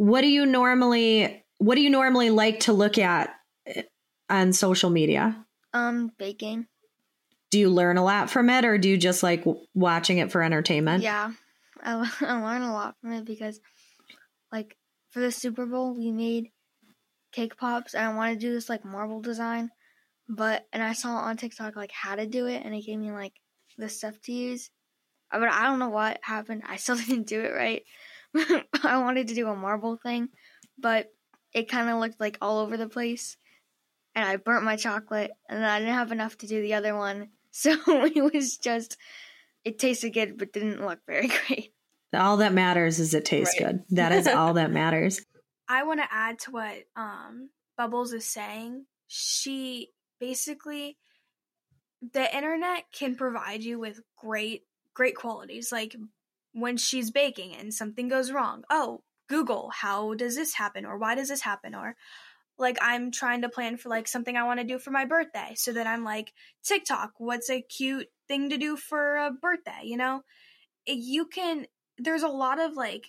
[0.00, 3.34] What do you normally what do you normally like to look at
[3.66, 3.82] eh,
[4.30, 5.44] on social media?
[5.74, 6.68] Um, baking.
[7.50, 10.42] Do you learn a lot from it or do you just like watching it for
[10.42, 11.02] entertainment?
[11.02, 11.32] Yeah,
[11.82, 13.60] I, I learned a lot from it because,
[14.50, 14.74] like,
[15.10, 16.48] for the Super Bowl, we made
[17.32, 19.68] cake pops, and I wanted to do this like marble design,
[20.30, 23.12] but and I saw on TikTok like how to do it, and it gave me
[23.12, 23.34] like
[23.76, 24.70] the stuff to use.
[25.30, 26.62] Uh, But I don't know what happened.
[26.66, 27.82] I still didn't do it right.
[28.84, 30.28] I wanted to do a marble thing,
[30.78, 31.12] but
[31.52, 33.36] it kind of looked like all over the place,
[34.14, 36.96] and I burnt my chocolate, and then I didn't have enough to do the other
[36.96, 38.96] one, so it was just.
[39.62, 41.74] It tasted good, but didn't look very great.
[42.14, 43.72] All that matters is it tastes Right.
[43.72, 43.82] good.
[43.90, 45.20] That is all that matters.
[45.68, 48.86] I want to add to what um, Bubbles is saying.
[49.06, 50.96] She basically,
[52.00, 54.62] the internet can provide you with great,
[54.94, 55.70] great qualities.
[55.70, 55.94] Like
[56.52, 60.84] when she's baking and something goes wrong, oh, Google, how does this happen?
[60.84, 61.74] Or why does this happen?
[61.74, 61.96] Or
[62.58, 65.52] like I'm trying to plan for like something I want to do for my birthday.
[65.54, 66.32] So that I'm like,
[66.64, 69.82] TikTok, what's a cute thing to do for a birthday?
[69.84, 70.22] You know,
[70.86, 71.66] you can,
[71.98, 73.06] there's a lot of like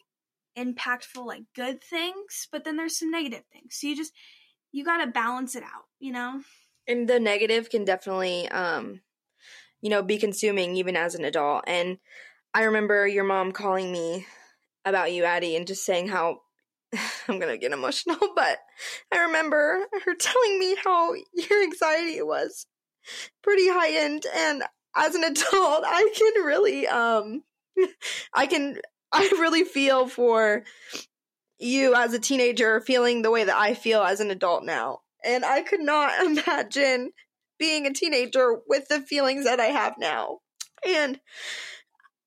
[0.58, 4.12] impactful like good things but then there's some negative things so you just
[4.72, 6.42] you got to balance it out you know
[6.88, 9.00] and the negative can definitely um
[9.82, 11.98] you know be consuming even as an adult and
[12.54, 14.26] i remember your mom calling me
[14.86, 16.40] about you addie and just saying how
[17.28, 18.60] i'm gonna get emotional but
[19.12, 22.66] i remember her telling me how your anxiety was
[23.42, 24.64] pretty high end and
[24.96, 27.44] as an adult i can really um
[28.34, 28.80] i can
[29.12, 30.64] i really feel for
[31.60, 35.46] you as a teenager feeling the way that i feel as an adult now and
[35.46, 37.12] I could not imagine
[37.60, 40.40] being a teenager with the feelings that I have now.
[40.88, 41.20] And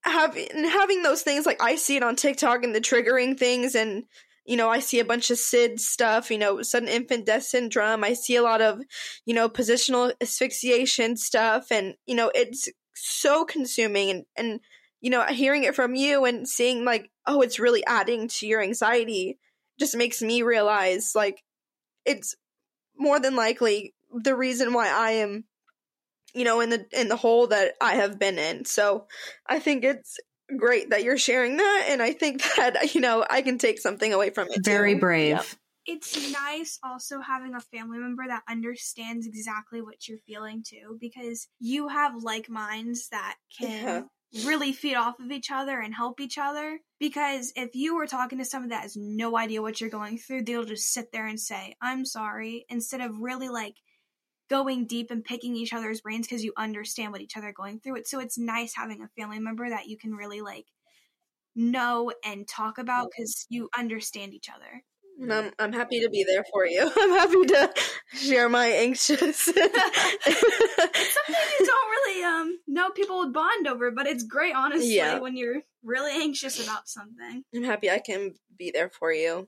[0.05, 4.05] having having those things like I see it on TikTok and the triggering things and
[4.45, 8.03] you know, I see a bunch of SID stuff, you know, sudden infant death syndrome.
[8.03, 8.79] I see a lot of,
[9.25, 14.59] you know, positional asphyxiation stuff and, you know, it's so consuming and and
[15.01, 18.61] you know, hearing it from you and seeing like, oh, it's really adding to your
[18.61, 19.37] anxiety
[19.79, 21.43] just makes me realize like
[22.05, 22.35] it's
[22.97, 25.43] more than likely the reason why I am
[26.35, 28.65] you know in the in the hole that I have been in.
[28.65, 29.07] So
[29.47, 30.19] I think it's
[30.57, 34.13] great that you're sharing that and I think that you know I can take something
[34.13, 34.63] away from it.
[34.63, 34.99] Very too.
[34.99, 35.35] brave.
[35.37, 35.45] Yep.
[35.87, 41.47] it's nice also having a family member that understands exactly what you're feeling too because
[41.59, 44.07] you have like minds that can
[44.43, 48.37] really feed off of each other and help each other because if you were talking
[48.37, 51.39] to someone that has no idea what you're going through they'll just sit there and
[51.39, 53.75] say i'm sorry instead of really like
[54.49, 57.79] going deep and picking each other's brains because you understand what each other are going
[57.79, 60.65] through it so it's nice having a family member that you can really like
[61.55, 64.83] know and talk about because you understand each other
[65.31, 66.81] I'm I'm happy to be there for you.
[66.97, 67.73] I'm happy to
[68.15, 69.37] share my anxious.
[69.45, 69.63] something
[70.25, 75.19] you don't really um know people would bond over, but it's great honestly Yeah.
[75.19, 77.43] when you're really anxious about something.
[77.55, 79.47] I'm happy I can be there for you.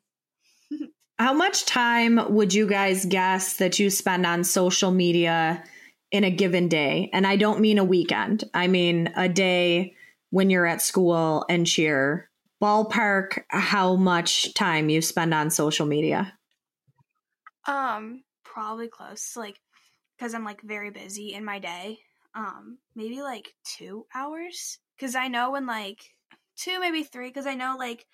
[1.19, 5.63] How much time would you guys guess that you spend on social media
[6.11, 7.09] in a given day?
[7.11, 8.43] And I don't mean a weekend.
[8.53, 9.95] I mean a day
[10.29, 12.29] when you're at school and cheer.
[12.61, 16.37] Ballpark how much time you spend on social media.
[17.65, 19.59] Um, probably close, like,
[20.17, 21.97] because I'm like very busy in my day.
[22.35, 25.99] Um, maybe like two hours, because I know when like
[26.57, 28.05] two, maybe three, because I know like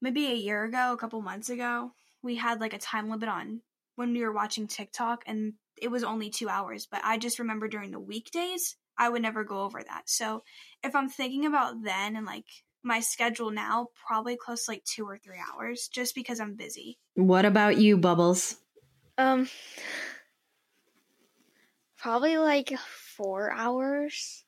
[0.00, 1.92] maybe a year ago, a couple months ago,
[2.26, 3.62] we had like a time limit on
[3.94, 6.86] when we were watching TikTok, and it was only two hours.
[6.90, 10.02] But I just remember during the weekdays, I would never go over that.
[10.10, 10.42] So
[10.84, 12.44] if I'm thinking about then and like
[12.82, 16.98] my schedule now, probably close to like two or three hours, just because I'm busy.
[17.14, 18.56] What about you, Bubbles?
[19.18, 19.48] Um,
[21.96, 22.76] probably like
[23.16, 24.44] four hours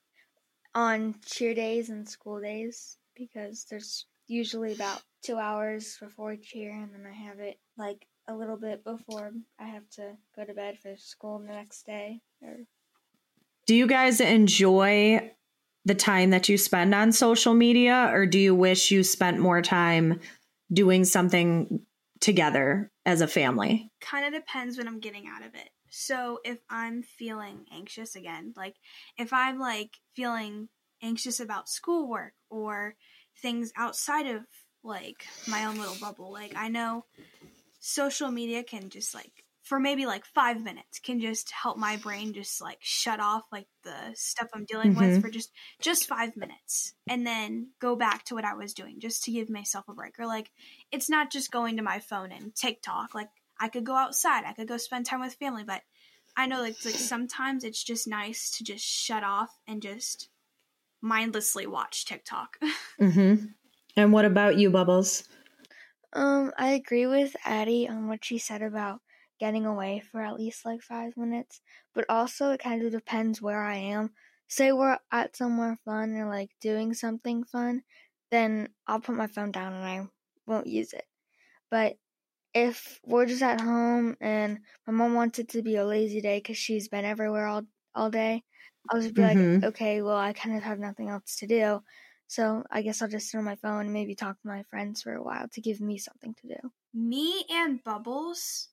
[0.74, 6.92] on cheer days and school days because there's usually about two hours before cheer, and
[6.92, 10.78] then I have it like a little bit before I have to go to bed
[10.80, 12.20] for school the next day.
[12.42, 12.58] Or
[13.66, 15.32] Do you guys enjoy
[15.84, 19.62] the time that you spend on social media, or do you wish you spent more
[19.62, 20.20] time
[20.72, 21.80] doing something
[22.20, 23.90] together as a family?
[24.00, 25.70] kind of depends what I'm getting out of it.
[25.90, 28.76] So if I'm feeling anxious again, like
[29.16, 30.68] if I'm like feeling
[31.02, 32.94] anxious about schoolwork or
[33.42, 34.44] things outside of
[34.83, 37.07] like my own little bubble, like I know
[37.81, 42.33] social media can just like for maybe like five minutes can just help my brain
[42.33, 45.18] just like shut off like the stuff I'm dealing with Mhm.
[45.18, 49.24] for just just five minutes and then go back to what I was doing just
[49.24, 50.18] to give myself a break.
[50.18, 50.51] Or like
[50.90, 53.14] it's not just going to my phone and TikTok.
[53.14, 55.83] Like I could go outside, I could go spend time with family, but
[56.37, 60.31] I know like, like sometimes it's just nice to just shut off and just
[61.00, 62.58] mindlessly watch TikTok.
[63.00, 63.46] Mm-hmm.
[63.96, 65.22] And what about you, Bubbles?
[66.12, 69.00] Um, I agree with Addie on what she said about
[69.38, 71.61] getting away for at least like five minutes,
[71.94, 74.11] but also it kind of depends where I am.
[74.48, 77.82] Say we're at somewhere fun or like doing something fun,
[78.30, 80.08] then I'll put my phone down and I
[80.46, 81.04] won't use it.
[81.70, 81.96] But
[82.54, 86.38] if we're just at home and my mom wants it to be a lazy day
[86.38, 88.44] because she's been everywhere all all day,
[88.90, 89.22] I'll just be Mhm.
[89.22, 91.83] like, okay, well I kind of have nothing else to do.
[92.29, 95.03] So I guess I'll just sit on my phone and maybe talk to my friends
[95.03, 96.72] for a while to give me something to do.
[96.92, 98.68] Me and Bubbles,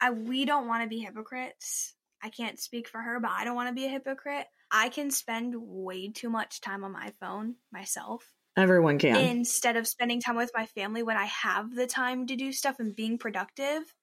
[0.00, 1.96] I we don't want to be hypocrites.
[2.22, 4.48] I can't speak for her, but I don't want to be a hypocrite.
[4.70, 9.32] I can spend way too much time on my phone myself Everyone can.
[9.38, 12.80] instead of spending time with my family when I have the time to do stuff
[12.80, 13.94] and being productive.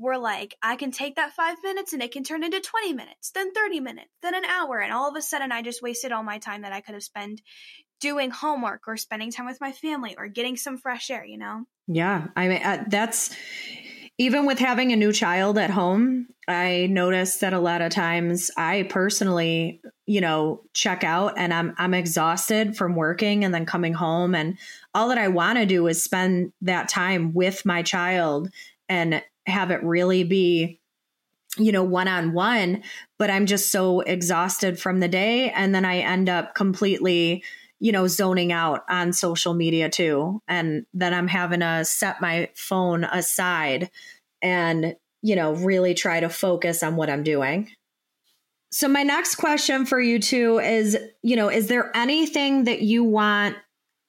[0.00, 3.30] We're like, I can take that five minutes and it can turn into 20 minutes,
[3.32, 4.80] then 30 minutes, then an hour.
[4.80, 7.04] And all of a sudden, I just wasted all my time that I could have
[7.04, 7.42] spent
[8.00, 11.64] doing homework or spending time with my family or getting some fresh air, you know?
[11.86, 13.34] Yeah, I mean uh, that's
[14.18, 18.50] even with having a new child at home, I noticed that a lot of times
[18.56, 23.94] I personally, you know, check out and I'm I'm exhausted from working and then coming
[23.94, 24.58] home and
[24.94, 28.50] all that I want to do is spend that time with my child
[28.88, 30.80] and have it really be
[31.58, 32.82] you know one on one,
[33.18, 37.42] but I'm just so exhausted from the day and then I end up completely
[37.80, 40.42] you know, zoning out on social media too.
[40.46, 43.90] And then I'm having to set my phone aside
[44.42, 47.70] and, you know, really try to focus on what I'm doing.
[48.70, 53.02] So, my next question for you two is, you know, is there anything that you
[53.02, 53.56] want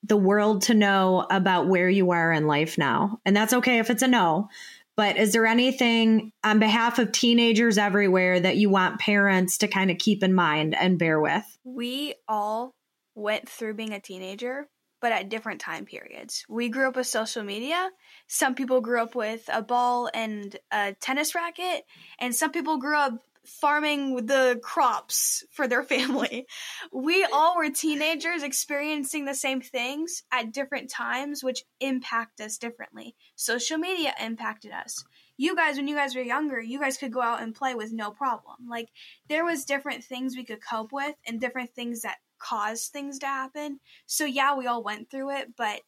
[0.04, 3.20] the world to know about where you are in life now?
[3.26, 4.50] And that's okay if it's a no.
[4.98, 9.90] But is there anything on behalf of teenagers everywhere that you want parents to kind
[9.90, 11.46] of keep in mind and bear with?
[11.64, 12.76] we all
[13.16, 14.68] went through being a teenager,
[15.02, 16.46] but at different time periods.
[16.50, 17.90] We grew up with social media.
[18.28, 21.84] Some people grew up with a ball and a tennis racket,
[22.20, 26.46] and some people grew up farming the crops for their family.
[26.92, 33.16] We all were teenagers experiencing the same things at different times, which impact us differently.
[33.36, 35.04] Social media impacted us.
[35.38, 37.92] You guys, when you guys were younger, you guys could go out and play with
[37.92, 38.68] no problem.
[38.70, 38.90] Like,
[39.28, 43.28] there was different things we could cope with and different things that caused things to
[43.28, 43.80] happen.
[44.06, 45.82] So yeah, we all went through it, but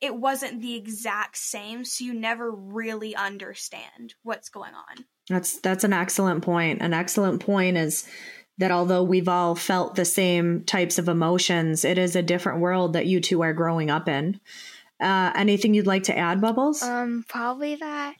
[0.00, 5.04] it wasn't the exact same, so you never really understand what's going on.
[5.32, 6.80] That's that's an excellent point.
[6.80, 8.08] An excellent point is
[8.58, 12.92] that although we've all felt the same types of emotions, it is a different world
[12.92, 14.40] that you two are growing up in.
[15.00, 16.82] Uh, anything you'd like to add, Bubbles?
[16.82, 18.14] Um, probably that,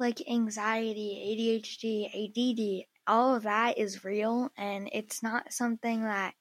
[0.00, 6.34] like anxiety, ADHD, ADD, all of that is real, and it's not something that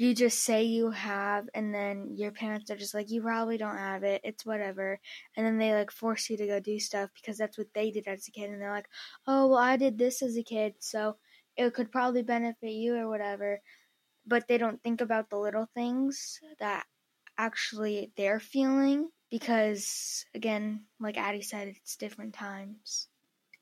[0.00, 3.76] you just say you have, and then your parents are just like, you probably don't
[3.76, 4.22] have it.
[4.24, 4.98] It's whatever,
[5.36, 8.08] and then they like force you to go do stuff because that's what they did
[8.08, 8.88] as a kid, and they're like,
[9.26, 11.16] oh well, I did this as a kid, so
[11.56, 13.60] it could probably benefit you or whatever.
[14.26, 16.86] But they don't think about the little things that
[17.38, 23.09] actually they're feeling because again like addie said it's different times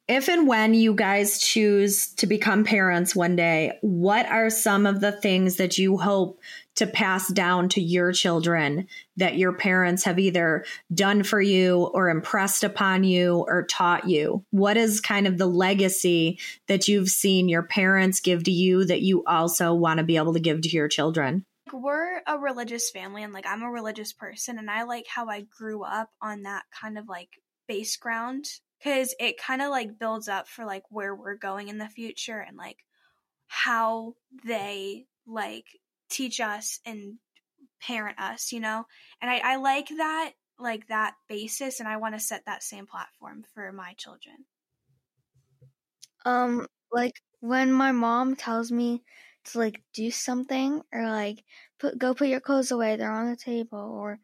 [0.08, 5.00] if and when you guys choose to become parents one day, what are some of
[5.00, 6.40] the things that you hope
[6.76, 8.88] to pass down to your children
[9.18, 14.42] that your parents have either done for you or impressed upon you or taught you?
[14.50, 16.38] What is kind of the legacy
[16.68, 20.32] that you've seen your parents give to you that you also want to be able
[20.32, 21.44] to give to your children?
[21.70, 25.42] We're a religious family, and like I'm a religious person, and I like how I
[25.42, 27.28] grew up on that kind of like
[27.66, 28.46] base ground
[28.78, 32.38] because it kind of like builds up for like where we're going in the future
[32.38, 32.78] and like
[33.46, 34.14] how
[34.44, 35.66] they like
[36.08, 37.18] teach us and
[37.80, 38.84] parent us, you know?
[39.20, 42.86] And I, I like that like that basis and I want to set that same
[42.86, 44.36] platform for my children.
[46.24, 49.02] Um, like when my mom tells me
[49.44, 51.44] to like do something or like
[51.78, 54.18] put go put your clothes away, they're on the table, or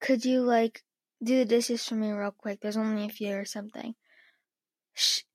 [0.00, 0.82] could you like
[1.22, 2.60] do the dishes for me real quick?
[2.60, 3.94] There's only a few or something.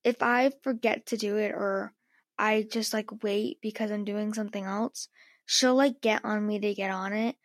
[0.04, 1.94] If I forget to do it or
[2.38, 5.08] I just like wait because I'm doing something else,
[5.46, 7.36] she'll like get on me to get on it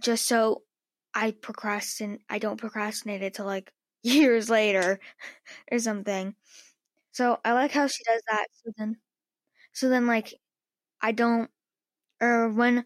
[0.00, 0.64] just so
[1.14, 3.72] I procrastinate I don't procrastinate it till like
[4.02, 5.00] years later
[5.72, 6.36] or something.
[7.12, 8.48] So I like how she does that.
[8.64, 8.98] So then
[9.72, 10.34] so then like
[11.02, 11.50] I don't
[12.20, 12.84] or when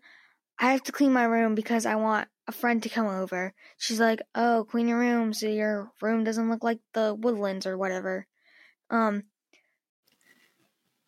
[0.60, 3.54] I have to clean my room because I want a friend to come over.
[3.78, 7.78] She's like, "Oh, clean your room so your room doesn't look like the woodlands or
[7.78, 8.26] whatever."
[8.90, 9.24] Um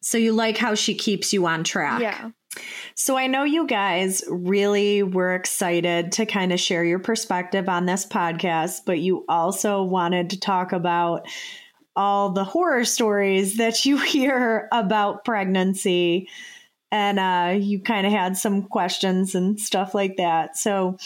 [0.02, 2.00] so you like how she keeps you on track.
[2.00, 2.30] Yeah.
[2.94, 7.86] So I know you guys really were excited to kind of share your perspective on
[7.86, 11.26] this podcast, but you also wanted to talk about
[11.96, 16.28] all the horror stories that you hear about pregnancy
[16.94, 20.56] and uh, you kind of had some questions and stuff like that.
[20.56, 20.96] So,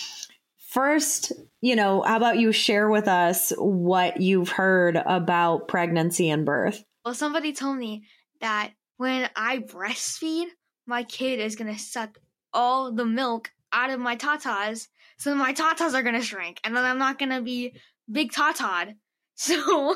[0.79, 6.47] first, you know, how about you share with us what you've heard about pregnancy and
[6.47, 6.85] birth?
[7.05, 8.05] Well, somebody told me
[8.41, 10.47] that when I breastfeed,
[10.87, 12.17] my kid is going to suck
[12.55, 14.87] all the milk out of my tatas.
[15.17, 17.75] So my tatas are going to shrink and then I'm not going to be
[18.11, 18.95] big tatad.
[19.41, 19.95] So,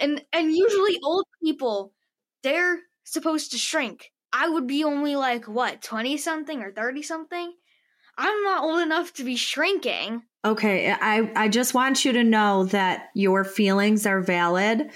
[0.00, 1.92] and, and usually old people,
[2.42, 4.10] they're supposed to shrink.
[4.32, 7.52] I would be only like, what, 20 something or 30 something?
[8.18, 10.22] I'm not old enough to be shrinking.
[10.44, 14.90] Okay, I, I just want you to know that your feelings are valid.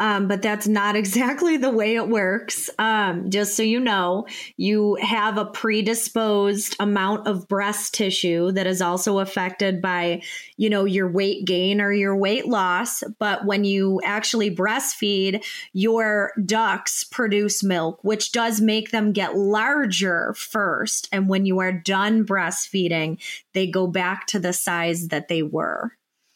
[0.00, 2.68] Um, but that's not exactly the way it works.
[2.78, 4.26] Um, just so you know,
[4.56, 10.22] you have a predisposed amount of breast tissue that is also affected by,
[10.56, 13.02] you know, your weight gain or your weight loss.
[13.18, 20.34] But when you actually breastfeed, your ducts produce milk, which does make them get larger
[20.34, 21.08] first.
[21.12, 23.20] And when you are done breastfeeding,
[23.52, 25.92] they go back to the size that they were.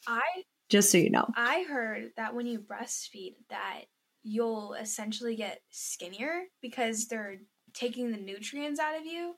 [0.07, 1.27] I just so you know.
[1.37, 3.83] I heard that when you breastfeed that
[4.23, 7.39] you'll essentially get skinnier because they're
[7.73, 9.35] taking the nutrients out of you.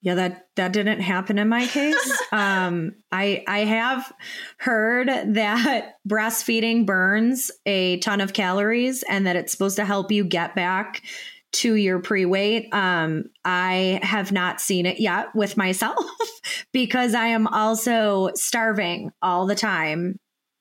[0.00, 2.22] Yeah, that that didn't happen in my case.
[2.32, 4.12] um, I I have
[4.58, 10.24] heard that breastfeeding burns a ton of calories and that it's supposed to help you
[10.24, 11.02] get back
[11.50, 12.72] to your pre weight.
[12.72, 15.98] Um, I have not seen it yet with myself
[16.72, 20.20] because I am also starving all the time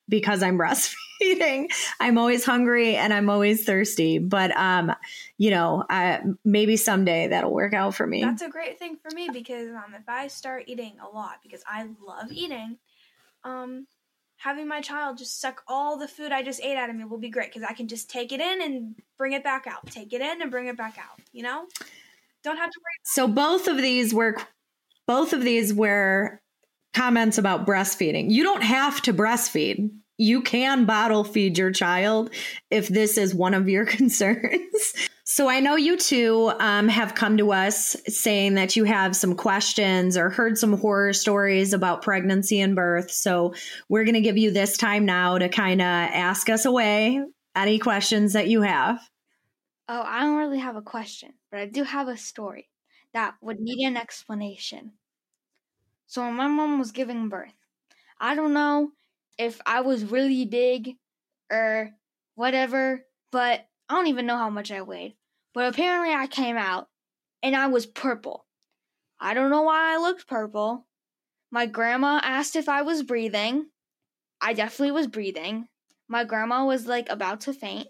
[0.09, 1.67] because I'm breastfeeding.
[1.99, 4.19] I'm always hungry and I'm always thirsty.
[4.19, 4.93] But um,
[5.37, 8.23] you know, I, maybe someday that'll work out for me.
[8.23, 11.63] That's a great thing for me because um, if I start eating a lot because
[11.67, 12.77] I love eating,
[13.43, 13.87] um,
[14.37, 17.17] having my child just suck all the food I just ate out of me will
[17.17, 19.85] be great because I can just take it in and bring it back out.
[19.87, 21.19] Take it in and bring it back out.
[21.31, 21.65] You know,
[22.43, 22.99] don't have to worry.
[23.03, 24.37] So both of these were,
[25.07, 26.41] both of these were
[26.97, 28.31] comments about breastfeeding.
[28.31, 29.91] You don't have to breastfeed.
[30.17, 32.31] You can bottle feed your child
[32.71, 34.93] if this is one of your concerns.
[35.23, 39.35] so I know you two um, have come to us saying that you have some
[39.35, 43.11] questions or heard some horror stories about pregnancy and birth.
[43.11, 43.53] So
[43.89, 47.23] we're going to give you this time now to kind of ask us away
[47.55, 48.99] any questions that you have.
[49.87, 52.69] Oh, I don't really have a question, but I do have a story
[53.13, 54.93] that would need an explanation.
[56.07, 57.53] So when my mom was giving birth,
[58.19, 58.91] I don't know
[59.37, 60.95] if I was really big
[61.51, 61.91] or
[62.35, 65.15] whatever, but I don't even know how much I weighed.
[65.53, 66.87] But apparently I came out
[67.43, 68.45] and I was purple.
[69.19, 70.85] I don't know why I looked purple.
[71.51, 73.67] My grandma asked if I was breathing.
[74.39, 75.67] I definitely was breathing.
[76.07, 77.87] My grandma was like about to faint,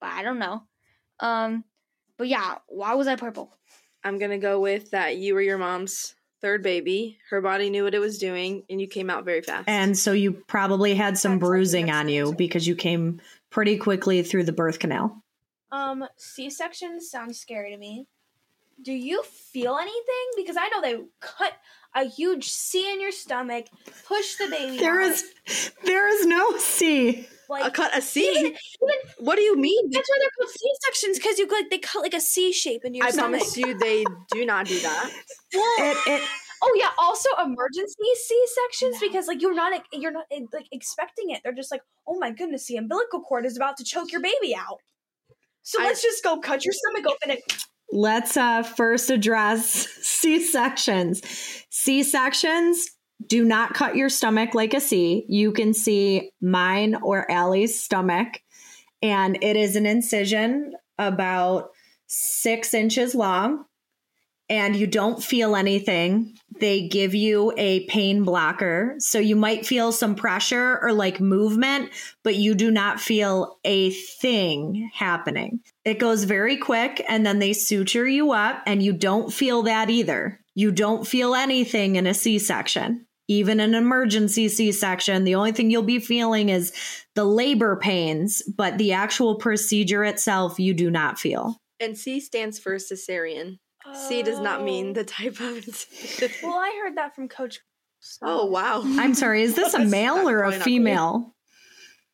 [0.00, 0.62] but I don't know.
[1.20, 1.64] Um,
[2.16, 3.52] but yeah, why was I purple?
[4.02, 7.18] I'm gonna go with that you were your mom's third baby.
[7.30, 9.68] Her body knew what it was doing, and you came out very fast.
[9.68, 13.20] And so you probably had some That's bruising on you because you came
[13.50, 15.22] pretty quickly through the birth canal.
[15.70, 18.06] Um, C section sounds scary to me.
[18.80, 20.26] Do you feel anything?
[20.36, 21.52] Because I know they cut
[21.94, 23.66] a huge C in your stomach,
[24.06, 24.78] push the baby.
[24.78, 25.10] There out.
[25.10, 27.26] is there is no C.
[27.48, 28.28] like a cut a C.
[28.28, 28.56] Even, even
[29.18, 29.90] what do you mean?
[29.90, 32.84] that's why they're called C sections because you like they cut like a C shape
[32.84, 33.40] into your I stomach.
[33.40, 35.10] promise you, they do not do that.
[35.54, 36.28] Well, It, it
[36.62, 41.40] oh yeah, also emergency C sections because like you're not you're not like expecting it.
[41.42, 44.54] They're just like, oh my goodness, the umbilical cord is about to choke your baby
[44.54, 44.78] out.
[45.62, 47.40] So I- let's just go cut your stomach open and
[47.90, 49.64] let's uh, first address
[50.02, 51.22] C sections.
[51.70, 52.90] C sections
[53.26, 55.24] do not cut your stomach like a C.
[55.28, 58.40] You can see mine or Ali's stomach,
[59.02, 61.70] and it is an incision about
[62.06, 63.64] six inches long,
[64.48, 66.34] and you don't feel anything.
[66.58, 68.94] They give you a pain blocker.
[68.98, 71.90] So you might feel some pressure or like movement,
[72.24, 75.60] but you do not feel a thing happening.
[75.84, 79.90] It goes very quick, and then they suture you up, and you don't feel that
[79.90, 80.40] either.
[80.54, 85.52] You don't feel anything in a C section even an emergency C section, the only
[85.52, 86.72] thing you'll be feeling is
[87.14, 91.60] the labor pains, but the actual procedure itself, you do not feel.
[91.78, 93.58] And C stands for cesarean.
[93.94, 95.64] C does not mean the type of.
[96.42, 97.60] Well, I heard that from Coach.
[98.00, 98.82] so- oh wow!
[98.84, 101.34] I'm sorry, is this a male or a female?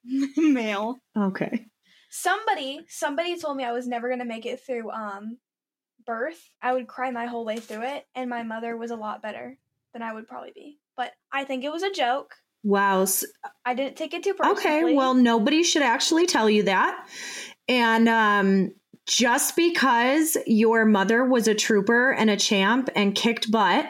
[0.36, 0.98] male.
[1.16, 1.66] Okay.
[2.10, 5.38] Somebody, somebody told me I was never gonna make it through um
[6.06, 6.38] birth.
[6.62, 9.58] I would cry my whole way through it, and my mother was a lot better
[9.92, 10.78] than I would probably be.
[10.96, 12.34] But I think it was a joke.
[12.62, 13.06] Wow.
[13.64, 14.58] I didn't take it too personally.
[14.58, 14.94] Okay.
[14.94, 17.06] Well, nobody should actually tell you that.
[17.68, 18.72] And um,
[19.06, 23.86] just because your mother was a trooper and a champ and kicked butt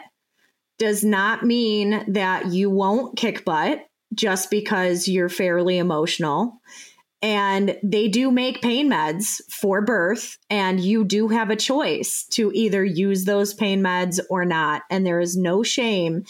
[0.77, 6.59] does not mean that you won't kick butt just because you're fairly emotional.
[7.21, 12.51] And they do make pain meds for birth, and you do have a choice to
[12.53, 14.83] either use those pain meds or not.
[14.91, 16.25] And there is no shame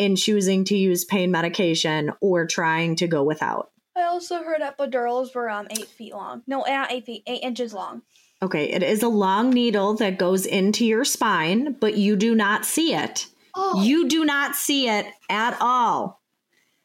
[0.00, 3.70] in choosing to use pain medication or trying to go without.
[3.96, 6.42] I also heard epidurals were um eight feet long.
[6.46, 8.02] No, not eight feet, eight inches long.
[8.42, 12.64] Okay, it is a long needle that goes into your spine, but you do not
[12.64, 13.26] see it.
[13.54, 16.22] Oh, You do not see it at all.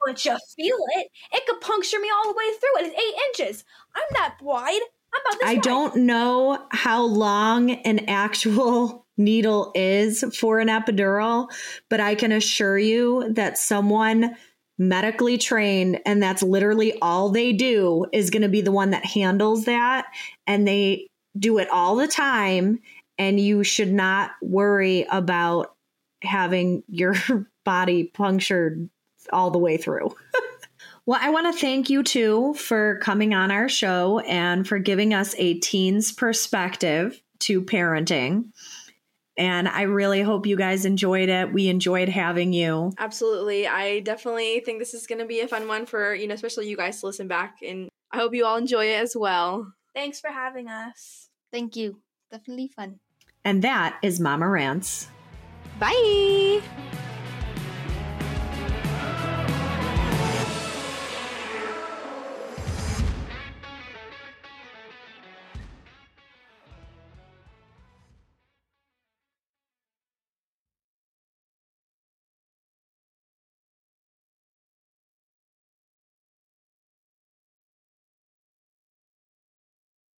[0.05, 1.07] but you feel it.
[1.31, 2.79] It could puncture me all the way through.
[2.83, 3.63] It is eight inches.
[3.95, 4.81] I'm that wide.
[5.13, 5.63] I'm about this I wide.
[5.63, 11.49] don't know how long an actual needle is for an epidural,
[11.89, 14.35] but I can assure you that someone
[14.77, 19.05] medically trained and that's literally all they do is going to be the one that
[19.05, 20.05] handles that
[20.47, 21.07] and they
[21.39, 22.79] do it all the time
[23.17, 25.75] and you should not worry about
[26.21, 27.15] having your
[27.65, 28.89] body punctured
[29.31, 30.13] all the way through.
[31.07, 35.13] Well, I want to thank you too for coming on our show and for giving
[35.13, 38.45] us a teen's perspective to parenting.
[39.37, 41.51] And I really hope you guys enjoyed it.
[41.51, 42.93] We enjoyed having you.
[42.97, 43.67] Absolutely.
[43.67, 46.69] I definitely think this is going to be a fun one for, you know, especially
[46.69, 47.57] you guys to listen back.
[47.65, 49.73] And I hope you all enjoy it as well.
[49.93, 51.29] Thanks for having us.
[51.51, 51.99] Thank you.
[52.31, 52.99] Definitely fun.
[53.43, 55.07] And that is Mama Rantz.
[55.79, 56.61] Bye.